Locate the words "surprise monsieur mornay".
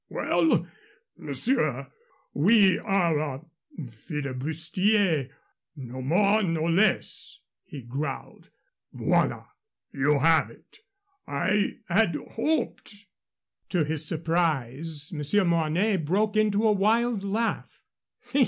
14.03-15.97